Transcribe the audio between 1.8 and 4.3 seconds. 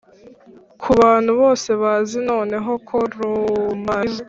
bazi noneho ko rum arinze.